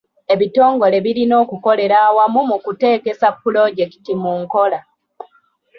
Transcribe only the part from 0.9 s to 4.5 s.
birina okukolera awamu mu kuteekesa pulojekiti mu